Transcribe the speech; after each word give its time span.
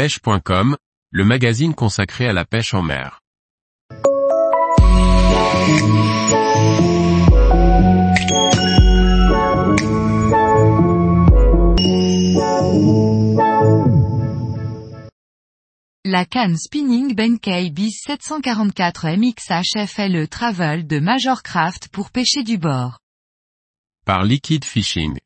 pêche.com, 0.00 0.78
le 1.10 1.24
magazine 1.26 1.74
consacré 1.74 2.26
à 2.26 2.32
la 2.32 2.46
pêche 2.46 2.72
en 2.72 2.80
mer. 2.80 3.20
La 16.06 16.24
canne 16.24 16.56
Spinning 16.56 17.14
Benkei 17.14 17.70
bis 17.70 18.00
744 18.06 19.06
MXHF 19.18 19.98
est 19.98 20.08
le 20.08 20.26
travel 20.28 20.86
de 20.86 20.98
Major 20.98 21.42
Craft 21.42 21.88
pour 21.88 22.10
pêcher 22.10 22.42
du 22.42 22.56
bord. 22.56 23.00
Par 24.06 24.24
Liquid 24.24 24.64
Fishing. 24.64 25.18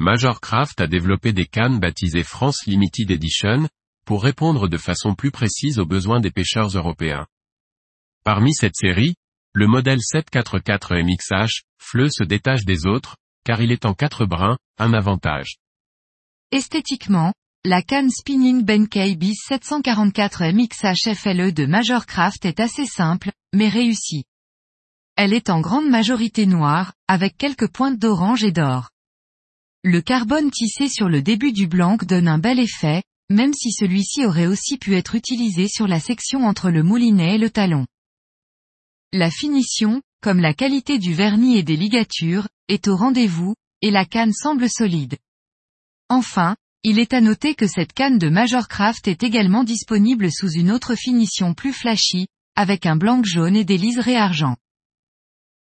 Major 0.00 0.40
Craft 0.40 0.80
a 0.80 0.86
développé 0.86 1.32
des 1.32 1.46
cannes 1.46 1.80
baptisées 1.80 2.22
France 2.22 2.66
Limited 2.66 3.10
Edition, 3.10 3.68
pour 4.06 4.22
répondre 4.22 4.68
de 4.68 4.78
façon 4.78 5.16
plus 5.16 5.32
précise 5.32 5.80
aux 5.80 5.86
besoins 5.86 6.20
des 6.20 6.30
pêcheurs 6.30 6.68
européens. 6.68 7.26
Parmi 8.22 8.54
cette 8.54 8.76
série, 8.76 9.16
le 9.54 9.66
modèle 9.66 10.00
744 10.00 10.94
MXH, 10.94 11.62
FLE 11.78 12.12
se 12.12 12.22
détache 12.22 12.64
des 12.64 12.86
autres, 12.86 13.16
car 13.44 13.60
il 13.60 13.72
est 13.72 13.86
en 13.86 13.92
quatre 13.92 14.24
brins, 14.24 14.56
un 14.78 14.94
avantage. 14.94 15.56
Esthétiquement, 16.52 17.32
la 17.64 17.82
canne 17.82 18.10
Spinning 18.10 18.62
Benkei 18.64 19.16
bis 19.16 19.36
744 19.48 20.44
MXH 20.52 21.12
FLE 21.16 21.52
de 21.52 21.66
Major 21.66 22.06
Craft 22.06 22.44
est 22.44 22.60
assez 22.60 22.86
simple, 22.86 23.32
mais 23.52 23.68
réussie. 23.68 24.22
Elle 25.16 25.32
est 25.32 25.50
en 25.50 25.60
grande 25.60 25.88
majorité 25.88 26.46
noire, 26.46 26.92
avec 27.08 27.36
quelques 27.36 27.68
pointes 27.68 27.98
d'orange 27.98 28.44
et 28.44 28.52
d'or. 28.52 28.90
Le 29.84 30.00
carbone 30.00 30.50
tissé 30.50 30.88
sur 30.88 31.08
le 31.08 31.22
début 31.22 31.52
du 31.52 31.68
blanc 31.68 31.96
donne 32.02 32.26
un 32.26 32.38
bel 32.38 32.58
effet, 32.58 33.04
même 33.30 33.52
si 33.54 33.70
celui-ci 33.70 34.24
aurait 34.24 34.48
aussi 34.48 34.76
pu 34.76 34.96
être 34.96 35.14
utilisé 35.14 35.68
sur 35.68 35.86
la 35.86 36.00
section 36.00 36.46
entre 36.46 36.70
le 36.70 36.82
moulinet 36.82 37.36
et 37.36 37.38
le 37.38 37.48
talon. 37.48 37.86
La 39.12 39.30
finition, 39.30 40.02
comme 40.20 40.40
la 40.40 40.52
qualité 40.52 40.98
du 40.98 41.14
vernis 41.14 41.58
et 41.58 41.62
des 41.62 41.76
ligatures, 41.76 42.48
est 42.68 42.88
au 42.88 42.96
rendez-vous, 42.96 43.54
et 43.80 43.92
la 43.92 44.04
canne 44.04 44.32
semble 44.32 44.68
solide. 44.68 45.16
Enfin, 46.08 46.56
il 46.82 46.98
est 46.98 47.12
à 47.12 47.20
noter 47.20 47.54
que 47.54 47.68
cette 47.68 47.92
canne 47.92 48.18
de 48.18 48.28
Major 48.28 48.66
Craft 48.66 49.06
est 49.06 49.22
également 49.22 49.62
disponible 49.62 50.32
sous 50.32 50.50
une 50.50 50.72
autre 50.72 50.96
finition 50.96 51.54
plus 51.54 51.72
flashy, 51.72 52.26
avec 52.56 52.84
un 52.84 52.96
blanc 52.96 53.22
jaune 53.22 53.54
et 53.54 53.64
des 53.64 53.78
liserés 53.78 54.16
argent. 54.16 54.56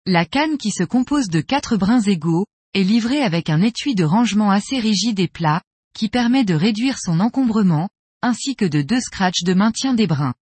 La 0.06 0.26
canne 0.26 0.58
qui 0.58 0.72
se 0.72 0.84
compose 0.84 1.30
de 1.30 1.40
quatre 1.40 1.78
brins 1.78 2.02
égaux, 2.02 2.46
est 2.74 2.84
livrée 2.84 3.22
avec 3.22 3.50
un 3.50 3.62
étui 3.62 3.96
de 3.96 4.04
rangement 4.04 4.52
assez 4.52 4.80
rigide 4.80 5.20
et 5.20 5.28
plat, 5.28 5.62
qui 5.94 6.10
permet 6.10 6.44
de 6.44 6.54
réduire 6.54 6.98
son 7.00 7.20
encombrement, 7.20 7.90
ainsi 8.22 8.56
que 8.56 8.66
de 8.66 8.82
deux 8.82 9.02
scratchs 9.02 9.44
de 9.44 9.54
maintien 9.54 9.94
des 9.94 10.08
brins. 10.08 10.34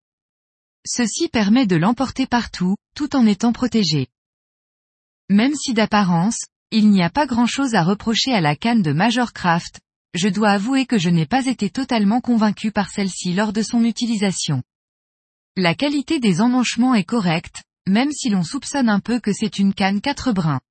Ceci 0.86 1.28
permet 1.28 1.66
de 1.66 1.76
l'emporter 1.76 2.26
partout, 2.26 2.76
tout 2.96 3.16
en 3.16 3.26
étant 3.26 3.54
protégé. 3.54 4.08
Même 5.30 5.54
si 5.56 5.74
d'apparence, 5.74 6.46
il 6.72 6.90
n'y 6.90 7.04
a 7.04 7.09
pas 7.09 7.26
grand 7.26 7.48
chose 7.48 7.76
à 7.76 7.84
reprocher 7.84 8.34
à 8.34 8.42
la 8.42 8.56
canne 8.56 8.82
de 8.82 8.94
Major 8.94 9.34
Craft, 9.34 9.80
je 10.14 10.28
dois 10.28 10.52
avouer 10.52 10.86
que 10.86 10.98
je 10.98 11.09
n'ai 11.09 11.26
pas 11.26 11.46
été 11.46 11.70
totalement 11.70 12.22
convaincu 12.22 12.72
par 12.72 12.90
celle-ci 12.90 13.34
lors 13.34 13.54
de 13.54 13.62
son 13.62 13.84
utilisation. 13.84 14.62
La 15.56 15.76
qualité 15.76 16.20
des 16.20 16.42
emmanchements 16.42 16.96
est 16.96 17.04
correcte, 17.04 17.64
même 17.88 18.12
si 18.12 18.30
l'on 18.30 18.44
soupçonne 18.44 18.90
un 18.90 19.00
peu 19.00 19.20
que 19.20 19.34
c'est 19.34 19.59
une 19.59 19.74
canne 19.74 20.02
4 20.02 20.32
brins. 20.32 20.62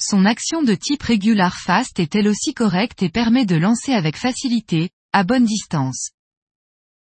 Son 0.00 0.26
action 0.26 0.62
de 0.62 0.74
type 0.74 1.02
regular 1.02 1.56
fast 1.56 2.00
est 2.00 2.14
elle 2.16 2.28
aussi 2.28 2.52
correcte 2.52 3.02
et 3.02 3.10
permet 3.10 3.46
de 3.46 3.56
lancer 3.56 3.92
avec 3.92 4.16
facilité, 4.16 4.90
à 5.12 5.22
bonne 5.22 5.44
distance. 5.44 6.10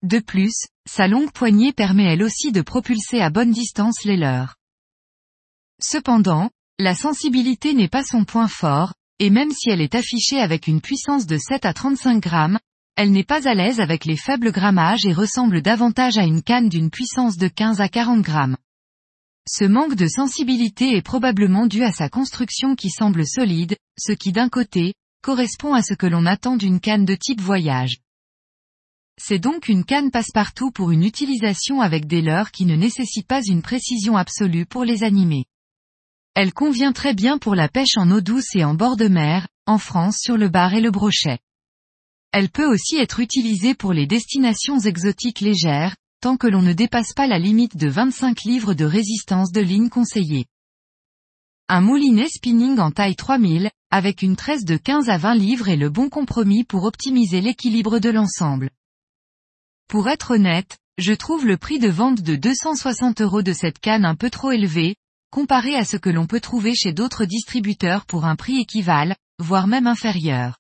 De 0.02 0.20
plus, 0.20 0.56
sa 0.90 1.08
longue 1.08 1.31
poignée 1.31 1.72
permet 1.72 2.14
elle 2.14 2.23
aussi 2.23 2.52
de 2.52 2.62
propulser 2.62 3.22
à 3.22 3.30
bonne 3.30 3.52
distance 3.52 4.04
les 4.06 4.18
leurs. 4.18 4.56
Cependant, 5.81 6.50
la 6.80 6.96
sensibilité 6.96 7.74
n'est 7.74 7.90
pas 7.90 8.03
son 8.03 8.25
point 8.25 8.47
fort, 8.47 8.94
et 9.19 9.30
même 9.30 9.52
si 9.52 9.69
elle 9.69 9.81
est 9.81 9.96
affichée 9.96 10.40
avec 10.40 10.68
une 10.68 10.81
puissance 10.81 11.25
de 11.25 11.38
7 11.38 11.66
à 11.66 11.74
35 11.74 12.19
grammes, 12.19 12.59
elle 12.96 13.12
n'est 13.12 13.24
pas 13.24 13.47
à 13.47 13.53
l'aise 13.53 13.80
avec 13.80 14.06
les 14.06 14.18
faibles 14.18 14.52
grammages 14.52 15.06
et 15.06 15.13
ressemble 15.13 15.62
davantage 15.62 16.18
à 16.18 16.24
une 16.24 16.42
canne 16.42 16.69
d'une 16.69 16.90
puissance 16.90 17.38
de 17.38 17.47
15 17.47 17.81
à 17.81 17.88
40 17.88 18.22
grammes. 18.22 18.58
Ce 19.47 19.66
manque 19.66 19.95
de 19.95 20.07
sensibilité 20.07 20.95
est 20.95 21.01
probablement 21.01 21.66
dû 21.66 21.83
à 21.83 21.91
sa 21.91 22.09
construction 22.09 22.75
qui 22.75 22.89
semble 22.89 23.25
solide, 23.25 23.77
ce 23.97 24.11
qui 24.11 24.31
d'un 24.31 24.50
côté, 24.50 24.94
correspond 25.22 25.73
à 25.73 25.81
ce 25.81 25.94
que 25.94 26.07
l'on 26.07 26.25
attend 26.25 26.55
d'une 26.55 26.79
canne 26.79 27.05
de 27.05 27.16
type 27.16 27.41
voyage. 27.41 27.97
C'est 29.22 29.39
donc 29.39 29.67
une 29.67 29.83
canne 29.83 30.11
passe-partout 30.11 30.72
pour 30.72 30.91
une 30.91 31.03
utilisation 31.03 31.81
avec 31.81 32.07
des 32.07 32.22
leurres 32.22 32.51
qui 32.51 32.66
ne 32.66 32.75
nécessitent 32.75 33.27
pas 33.27 33.41
une 33.44 33.61
précision 33.61 34.16
absolue 34.16 34.66
pour 34.66 34.85
les 34.85 35.03
animer. 35.03 35.45
Elle 36.35 36.53
convient 36.53 36.94
très 36.94 37.13
bien 37.13 37.38
pour 37.38 37.53
la 37.53 37.67
pêche 37.67 37.97
en 37.97 38.09
eau 38.11 38.21
douce 38.21 38.56
et 38.56 38.63
en 38.63 38.75
bord 38.75 38.95
de 38.95 39.09
mer, 39.09 39.47
en 39.66 39.77
France 39.77 40.17
sur 40.21 40.38
le 40.38 40.47
bar 40.47 40.73
et 40.73 40.81
le 40.81 40.89
brochet. 40.89 41.39
Elle 42.31 42.50
peut 42.50 42.66
aussi 42.66 42.95
être 42.95 43.19
utilisée 43.19 43.73
pour 43.73 43.91
les 43.91 44.07
destinations 44.07 44.79
exotiques 44.79 45.41
légères, 45.41 45.95
tant 46.22 46.35
que 46.35 46.47
l'on 46.47 46.62
ne 46.62 46.74
dépasse 46.74 47.13
pas 47.13 47.28
la 47.28 47.40
limite 47.40 47.78
de 47.78 47.88
25 47.88 48.44
livres 48.44 48.74
de 48.74 48.85
résistance 48.85 49.52
de 49.52 49.62
ligne 49.62 49.90
conseillée. 49.90 50.46
Un 51.69 51.81
moulinet 51.81 52.28
spinning 52.28 52.80
en 52.80 52.91
taille 52.91 53.16
3000, 53.16 53.69
avec 53.90 54.22
une 54.22 54.35
tresse 54.35 54.66
de 54.66 54.75
15 54.75 55.09
à 55.09 55.18
20 55.18 55.35
livres 55.35 55.69
est 55.69 55.78
le 55.78 55.90
bon 55.90 56.09
compromis 56.09 56.63
pour 56.63 56.84
optimiser 56.84 57.41
l'équilibre 57.41 58.00
de 58.00 58.09
l'ensemble. 58.09 58.69
Pour 59.88 60.09
être 60.09 60.31
honnête, 60.31 60.78
je 60.97 61.13
trouve 61.13 61.47
le 61.47 61.57
prix 61.57 61.80
de 61.80 61.90
vente 61.90 62.22
de 62.22 62.36
260 62.36 63.22
euros 63.22 63.41
de 63.41 63.53
cette 63.53 63.80
canne 63.80 64.06
un 64.06 64.16
peu 64.16 64.30
trop 64.30 64.51
élevé, 64.51 64.96
comparé 65.31 65.75
à 65.75 65.86
ce 65.86 65.96
que 65.97 66.09
l'on 66.09 66.28
peut 66.28 66.41
trouver 66.41 66.75
chez 66.75 66.91
d'autres 66.91 67.25
distributeurs 67.25 68.06
pour 68.06 68.25
un 68.25 68.36
prix 68.36 68.59
équivalent, 68.59 69.16
voire 69.40 69.68
même 69.68 69.88
inférieur. 69.88 70.59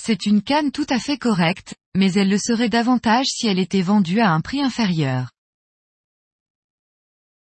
C'est 0.00 0.26
une 0.26 0.42
canne 0.42 0.70
tout 0.70 0.86
à 0.90 1.00
fait 1.00 1.18
correcte, 1.18 1.74
mais 1.94 2.12
elle 2.12 2.30
le 2.30 2.38
serait 2.38 2.68
davantage 2.68 3.26
si 3.26 3.48
elle 3.48 3.58
était 3.58 3.82
vendue 3.82 4.20
à 4.20 4.30
un 4.30 4.40
prix 4.40 4.62
inférieur. 4.62 5.32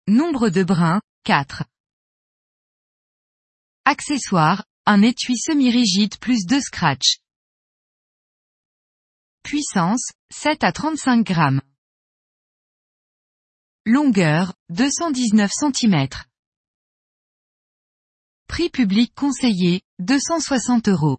Nombre 0.06 0.50
de 0.50 0.62
brins, 0.62 1.00
4. 1.24 1.64
Accessoires, 3.86 4.64
un 4.84 5.00
étui 5.00 5.38
semi-rigide 5.38 6.18
plus 6.18 6.44
2 6.44 6.60
scratch. 6.60 7.20
Puissance, 9.42 10.12
7 10.30 10.62
à 10.62 10.72
35 10.72 11.26
grammes. 11.26 11.62
Longueur, 13.86 14.52
219 14.68 15.50
cm. 15.50 16.06
Prix 18.46 18.68
public 18.68 19.14
conseillé, 19.14 19.80
260 20.00 20.88
euros. 20.88 21.18